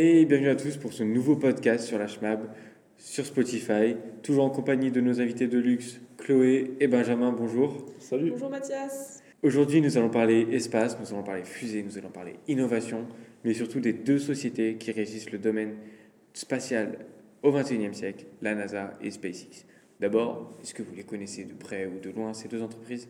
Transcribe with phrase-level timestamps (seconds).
[0.00, 2.48] Et bienvenue à tous pour ce nouveau podcast sur la SHMAB
[2.98, 7.32] sur Spotify, toujours en compagnie de nos invités de luxe, Chloé et Benjamin.
[7.32, 7.84] Bonjour.
[7.98, 8.30] Salut.
[8.30, 9.24] Bonjour Mathias.
[9.42, 13.08] Aujourd'hui, nous allons parler espace, nous allons parler fusée, nous allons parler innovation,
[13.42, 15.74] mais surtout des deux sociétés qui régissent le domaine
[16.32, 16.98] spatial
[17.42, 19.66] au XXIe siècle, la NASA et SpaceX.
[19.98, 23.08] D'abord, est-ce que vous les connaissez de près ou de loin, ces deux entreprises?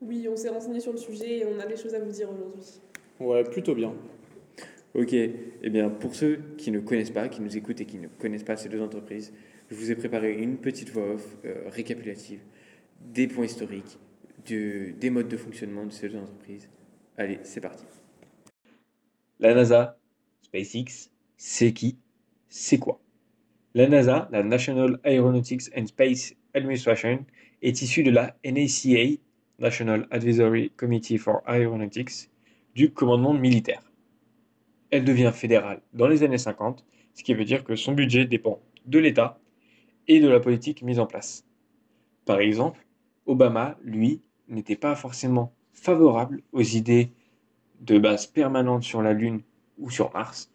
[0.00, 2.28] Oui, on s'est renseigné sur le sujet et on a des choses à vous dire
[2.32, 2.80] aujourd'hui.
[3.20, 3.92] Ouais, plutôt bien.
[4.94, 8.08] Ok, eh bien pour ceux qui ne connaissent pas, qui nous écoutent et qui ne
[8.08, 9.32] connaissent pas ces deux entreprises,
[9.70, 12.40] je vous ai préparé une petite voix off euh, récapitulative
[13.00, 13.98] des points historiques,
[14.46, 16.68] de, des modes de fonctionnement de ces deux entreprises.
[17.16, 17.84] Allez, c'est parti.
[19.40, 19.98] La NASA,
[20.42, 21.96] SpaceX, c'est qui?
[22.50, 23.00] C'est quoi?
[23.74, 27.24] La NASA, la National Aeronautics and Space Administration,
[27.62, 29.18] est issue de la NACA,
[29.58, 32.28] National Advisory Committee for Aeronautics,
[32.74, 33.91] du commandement militaire
[34.92, 38.60] elle devient fédérale dans les années 50, ce qui veut dire que son budget dépend
[38.84, 39.40] de l'État
[40.06, 41.44] et de la politique mise en place.
[42.26, 42.86] Par exemple,
[43.26, 47.10] Obama, lui, n'était pas forcément favorable aux idées
[47.80, 49.40] de base permanente sur la Lune
[49.78, 50.50] ou sur Mars,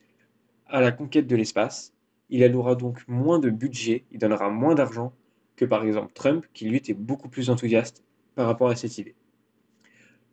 [0.68, 1.94] à la conquête de l'espace.
[2.30, 5.14] Il allouera donc moins de budget, il donnera moins d'argent
[5.56, 8.04] que par exemple Trump, qui lui était beaucoup plus enthousiaste
[8.36, 9.16] par rapport à cette idée.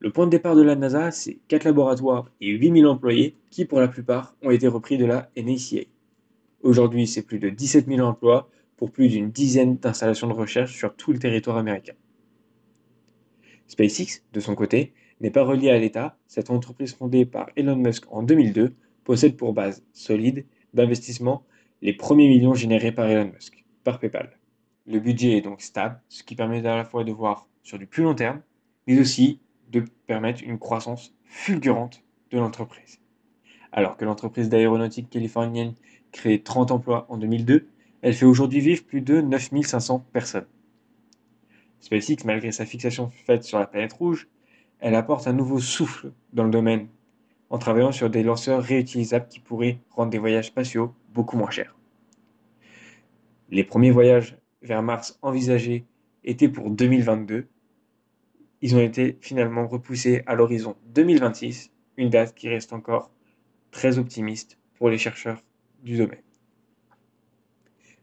[0.04, 3.80] Le point de départ de la NASA, c'est 4 laboratoires et 8000 employés qui, pour
[3.80, 5.88] la plupart, ont été repris de la NACA.
[6.60, 10.94] Aujourd'hui, c'est plus de 17 000 emplois pour plus d'une dizaine d'installations de recherche sur
[10.94, 11.94] tout le territoire américain.
[13.66, 16.18] SpaceX, de son côté, n'est pas relié à l'État.
[16.26, 18.74] Cette entreprise fondée par Elon Musk en 2002
[19.04, 21.46] possède pour base solide d'investissement
[21.80, 24.38] les premiers millions générés par Elon Musk, par PayPal.
[24.86, 27.86] Le budget est donc stable, ce qui permet à la fois de voir sur du
[27.86, 28.42] plus long terme,
[28.86, 29.40] mais aussi
[29.80, 33.00] de permettre une croissance fulgurante de l'entreprise.
[33.72, 35.74] Alors que l'entreprise d'aéronautique californienne
[36.12, 37.66] crée 30 emplois en 2002,
[38.02, 40.46] elle fait aujourd'hui vivre plus de 9500 personnes.
[41.80, 44.28] SpaceX, malgré sa fixation faite sur la planète rouge,
[44.78, 46.88] elle apporte un nouveau souffle dans le domaine
[47.50, 51.76] en travaillant sur des lanceurs réutilisables qui pourraient rendre des voyages spatiaux beaucoup moins chers.
[53.50, 55.84] Les premiers voyages vers Mars envisagés
[56.24, 57.48] étaient pour 2022
[58.64, 63.10] ils ont été finalement repoussés à l'horizon 2026, une date qui reste encore
[63.70, 65.44] très optimiste pour les chercheurs
[65.82, 66.22] du domaine.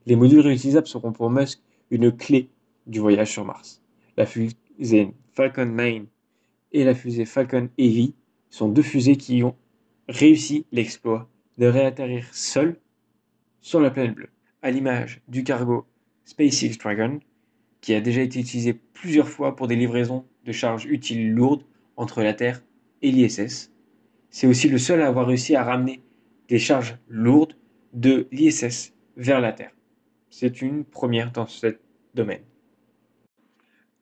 [0.06, 2.52] Les modules réutilisables seront pour Musk une clé
[2.86, 3.82] du voyage sur Mars.
[4.18, 6.04] La fusée Falcon 9
[6.74, 8.14] et la fusée Falcon Heavy
[8.52, 9.56] sont deux fusées qui ont
[10.10, 12.80] réussi l'exploit de réatterrir seules
[13.62, 14.30] sur la planète bleue,
[14.62, 15.88] à l'image du cargo
[16.26, 17.20] SpaceX Dragon,
[17.82, 21.63] qui a déjà été utilisé plusieurs fois pour des livraisons de charges utiles lourdes
[21.97, 22.62] entre la Terre
[23.02, 23.72] et l'ISS.
[24.29, 26.02] C'est aussi le seul à avoir réussi à ramener
[26.47, 27.56] des charges lourdes
[27.94, 29.75] de l'ISS vers la Terre.
[30.30, 31.78] C'est une première dans ce
[32.13, 32.44] domaine.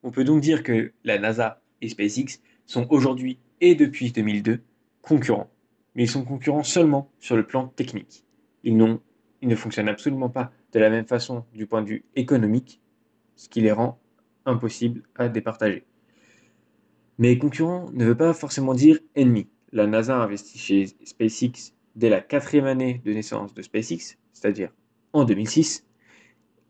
[0.04, 4.62] On peut donc dire que la NASA et SpaceX sont aujourd'hui et depuis 2002
[5.02, 5.50] concurrents.
[5.96, 8.24] Mais ils sont concurrents seulement sur le plan technique.
[8.64, 12.82] Ils, ne fonctionnent absolument pas de la même façon du point de vue économique,
[13.36, 14.00] ce qui les rend
[14.46, 15.86] impossibles à départager.
[17.20, 19.48] Mais concurrent ne veut pas forcément dire ennemi.
[19.74, 24.72] La NASA a investi chez SpaceX dès la quatrième année de naissance de SpaceX, c'est-à-dire
[25.12, 25.86] en 2006,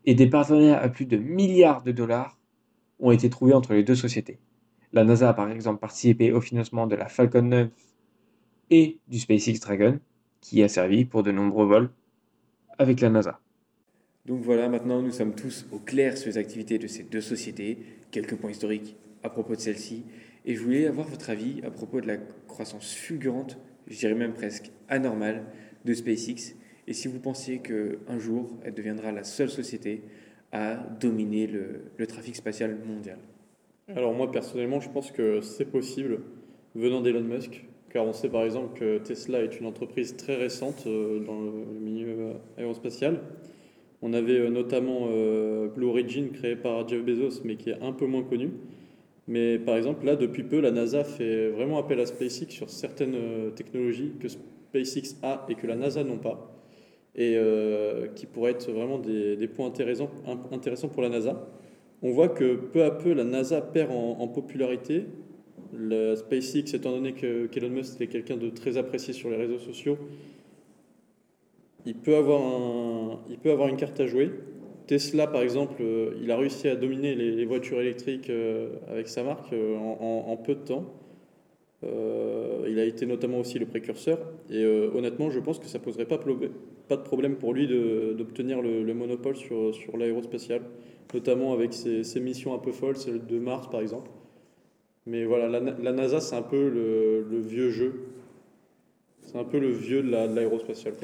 [0.05, 2.39] et des partenariats à plus de milliards de dollars
[2.99, 4.39] ont été trouvés entre les deux sociétés.
[4.91, 7.69] La NASA a par exemple participé au financement de la Falcon 9
[8.71, 9.99] et du SpaceX Dragon,
[10.41, 11.91] qui a servi pour de nombreux vols
[12.79, 13.39] avec la NASA.
[14.25, 17.77] Donc voilà, maintenant nous sommes tous au clair sur les activités de ces deux sociétés,
[18.09, 20.05] quelques points historiques à propos de celles-ci,
[20.45, 22.17] et je voulais avoir votre avis à propos de la
[22.47, 23.57] croissance fulgurante,
[23.87, 25.43] je dirais même presque anormale,
[25.85, 26.55] de SpaceX.
[26.87, 30.03] Et si vous pensiez qu'un jour, elle deviendra la seule société
[30.51, 33.19] à dominer le, trafic spatial mondial.
[33.95, 36.19] Alors moi, personnellement, je pense que c'est possible
[36.75, 40.83] venant d'Elon Musk, car on sait par exemple que Tesla est une entreprise très récente
[40.85, 43.21] euh, dans le milieu euh, aérospatial.
[44.01, 45.07] On avait euh, notamment
[45.75, 48.51] Blue Origin créé par Jeff Bezos, mais qui est un peu moins connu.
[49.29, 53.13] Mais par exemple, là, depuis peu, la NASA fait vraiment appel à SpaceX sur certaines
[53.13, 56.51] euh, technologies que SpaceX a et que la NASA n'ont pas,
[57.15, 60.09] et euh, qui pourraient être vraiment des, points intéressants,
[60.51, 61.47] intéressants pour la NASA.
[62.01, 65.05] On voit que peu à peu, la NASA perd en, popularité.
[65.77, 69.59] La SpaceX, étant donné que qu'Elon Musk est quelqu'un de très apprécié sur les réseaux
[69.59, 69.99] sociaux,
[71.85, 74.31] il peut avoir, il peut avoir une carte à jouer.
[74.89, 79.21] Tesla, par exemple, euh, il a réussi à dominer les, voitures électriques euh, avec sa
[79.21, 80.83] marque euh, en, peu de temps.
[81.83, 84.17] Il a été notamment aussi le précurseur.
[84.49, 88.93] Et honnêtement, je pense que ça poserait pas, de problème pour lui d'obtenir le, le,
[88.95, 90.61] monopole sur, sur l'aérospatial,
[91.13, 94.09] notamment avec ses, missions un peu folles, celle de Mars par exemple.
[95.05, 97.93] Mais voilà, la, la NASA, c'est un peu le, le, vieux jeu.
[99.21, 100.95] C'est un peu le vieux de l'aérospatial.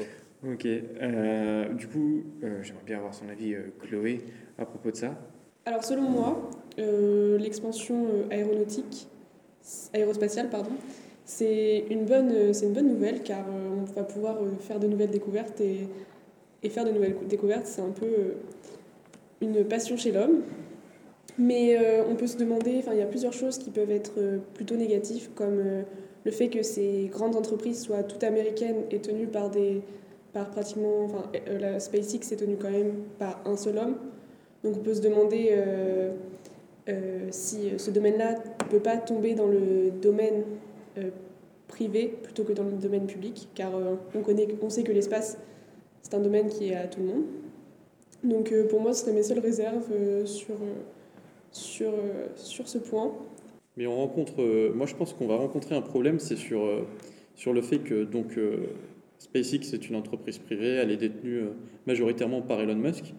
[0.44, 0.66] Ok.
[0.66, 2.24] Euh, du coup,
[2.62, 4.22] j'aimerais bien avoir son avis, Chloé,
[4.58, 5.14] à propos de ça.
[5.64, 9.08] Alors, selon moi, l'expansion aéronautique
[9.92, 10.70] aérospatiale, pardon,
[11.26, 15.10] c'est une, bonne, une bonne nouvelle car euh, on va pouvoir euh, faire de nouvelles
[15.10, 15.88] découvertes et,
[16.62, 18.34] et faire de nouvelles découvertes, c'est un peu euh,
[19.40, 20.42] une passion chez l'homme.
[21.38, 21.78] Mais
[22.08, 25.62] on peut se demander, il y a plusieurs choses qui peuvent être plutôt négatives, comme
[26.24, 29.82] le fait que ces grandes entreprises soient toutes américaines et tenues par des,
[30.36, 33.96] par pratiquement, enfin la SpaceX est tenue quand même par un seul homme.
[34.62, 35.48] Donc on peut se demander
[36.88, 40.44] euh, si ce domaine-là ne peut pas tomber dans le domaine
[40.98, 41.08] euh,
[41.68, 45.38] privé plutôt que dans le domaine public, car euh, on, connaît, on sait que l'espace,
[46.02, 47.24] c'est un domaine qui est à tout le monde.
[48.22, 49.88] Donc pour moi, ce serait mes seules réserves
[50.26, 50.56] sur,
[51.50, 51.92] sur,
[52.34, 53.12] sur ce point.
[53.78, 54.42] Mais on rencontre,
[54.74, 56.60] moi je pense qu'on va rencontrer un problème, c'est sur,
[57.36, 58.38] sur le fait que donc,
[59.18, 61.44] SpaceX est une entreprise privée, elle est détenue
[61.86, 63.14] majoritairement par Elon Musk.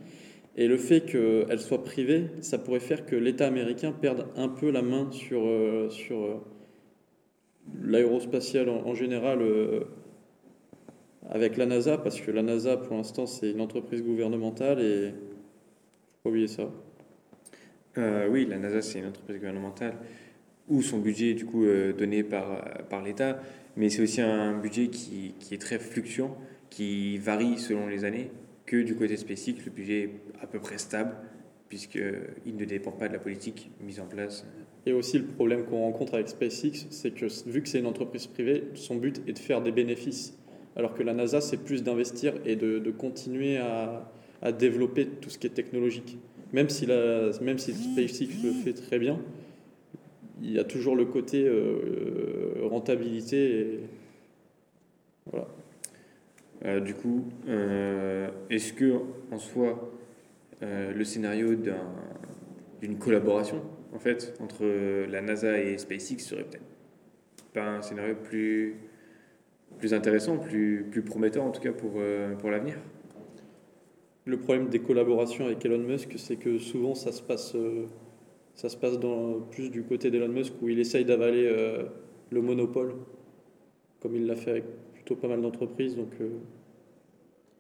[0.58, 4.72] Et le fait qu'elle soit privée, ça pourrait faire que l'État américain perde un peu
[4.72, 6.36] la main sur, euh, sur euh,
[7.84, 9.82] l'aérospatial en, général euh,
[11.30, 15.14] avec la NASA, parce que la NASA, pour l'instant, c'est une entreprise gouvernementale et
[16.24, 16.72] faut oublier ça.
[18.30, 19.94] oui, la NASA, c'est une entreprise gouvernementale
[20.68, 21.66] où son budget du coup
[21.98, 23.42] donné par, par l'État,
[23.76, 26.38] mais c'est aussi un budget qui, qui est très fluctuant,
[26.70, 28.32] qui varie selon les années
[28.68, 30.12] que du côté SpaceX, le budget est
[30.42, 31.16] à peu près stable,
[31.70, 34.46] puisqu'il ne dépend pas de la politique mise en place.
[34.86, 38.28] Et aussi, le problème qu'on rencontre avec SpaceX, c'est que vu que c'est une entreprise
[38.28, 40.38] privée, son but est de faire des bénéfices.
[40.76, 44.12] Alors que la NASA, c'est plus d'investir et de, de continuer à,
[44.42, 46.18] à, développer tout ce qui est technologique.
[46.54, 49.20] Même si, la, même si SpaceX le fait très bien,
[50.42, 53.60] il y a toujours le côté euh, rentabilité.
[53.60, 53.80] Et,
[55.32, 55.48] voilà.
[56.66, 58.94] Euh, du coup, euh, est-ce que
[59.32, 59.92] en soi,
[60.64, 61.56] euh, le scénario
[62.82, 63.62] d'une collaboration
[63.94, 64.66] en fait entre
[65.08, 66.64] la NASA et SpaceX serait peut-être
[67.54, 68.76] pas un scénario plus
[69.80, 72.02] plus intéressant, plus, plus prometteur en tout cas pour,
[72.40, 72.78] pour l'avenir?
[74.26, 77.56] Le problème des collaborations avec Elon Musk, c'est que souvent ça se passe,
[78.58, 81.50] ça se passe dans, plus du côté d'Elon Musk où il essaye d'avaler
[82.30, 82.96] le monopole,
[84.02, 85.96] comme il l'a fait avec plutôt pas mal d'entreprises.
[85.96, 86.10] Donc,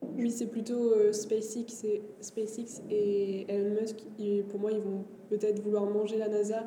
[0.01, 3.97] oui, c'est plutôt euh, SpaceX, et, SpaceX et Elon Musk.
[4.49, 6.63] pour moi, ils vont peut-être vouloir manger la NASA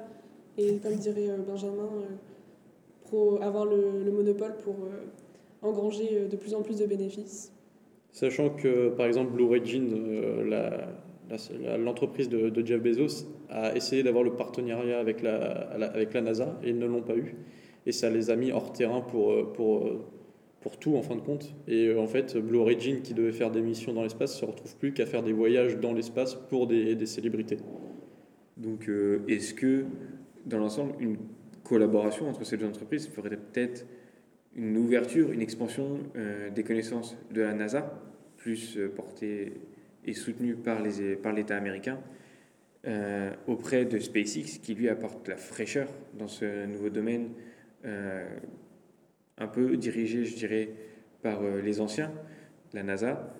[0.58, 1.88] et, comme dirait euh, Benjamin,
[3.12, 4.76] euh, avoir le, monopole pour
[5.62, 7.52] engranger de plus en plus de bénéfices.
[8.12, 9.88] Sachant que, par exemple, Blue Origin,
[11.78, 16.70] l'entreprise de, Jeff Bezos, a essayé d'avoir le partenariat avec la, avec la NASA et
[16.70, 17.36] ils ne l'ont pas eu.
[17.86, 19.88] Et ça les a mis hors terrain pour, pour
[20.60, 21.54] pour tout en fin de compte.
[21.66, 24.76] Et euh, en fait, Blue Origin, qui devait faire des missions dans l'espace, se retrouve
[24.76, 27.58] plus qu'à faire des voyages dans l'espace pour des, des, célébrités.
[28.56, 29.84] Donc, euh, est-ce que,
[30.46, 31.16] dans l'ensemble, une
[31.64, 33.86] collaboration entre ces deux entreprises ferait peut-être
[34.54, 38.02] une ouverture, une expansion euh, des connaissances de la NASA,
[38.36, 39.52] plus portée
[40.04, 41.98] et soutenue par l'État par américain,
[43.46, 47.30] auprès de SpaceX, qui lui apporte la fraîcheur dans ce nouveau domaine
[49.40, 50.70] un peu dirigé, je dirais,
[51.22, 52.12] par euh, les anciens,
[52.72, 53.34] la NASA.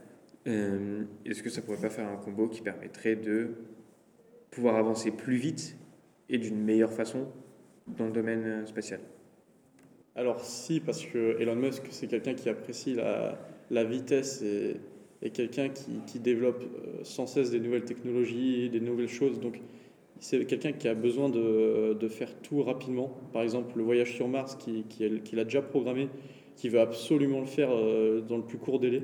[0.47, 3.50] Euh, est-ce que ça pourrait pas faire un combo qui permettrait de
[4.50, 5.76] pouvoir avancer plus vite
[6.29, 7.29] et d'une meilleure façon
[7.87, 9.00] dans le domaine euh, spatial?
[10.17, 13.38] Alors si, parce que Elon Musk, c'est quelqu'un qui apprécie la,
[13.71, 14.81] la vitesse et,
[15.23, 16.65] et quelqu'un qui, qui, développe
[17.03, 19.39] sans cesse des nouvelles technologies, des nouvelles choses.
[19.41, 19.61] Donc
[20.19, 23.11] c'est quelqu'un qui a besoin de, de, faire tout rapidement.
[23.33, 26.09] Par exemple, le voyage sur Mars qu'il qui, qui a déjà programmé,
[26.57, 29.03] qui veut absolument le faire euh, dans le plus court délai.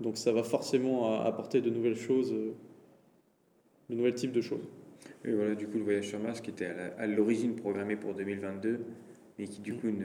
[0.00, 2.52] Donc ça va forcément apporter de nouvelles choses, euh,
[3.88, 4.68] de nouveaux types de choses.
[5.24, 8.80] Et voilà, du coup, le voyage sur Mars qui était à l'origine programmé pour 2022,
[9.38, 10.04] mais qui du coup, ne,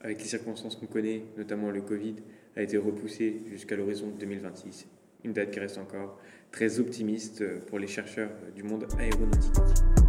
[0.00, 2.16] avec les circonstances qu'on connaît, notamment le Covid,
[2.56, 4.86] a été repoussé jusqu'à l'horizon 2026.
[5.24, 6.18] Une date qui reste encore
[6.52, 10.05] très optimiste pour les chercheurs du monde aéronautique.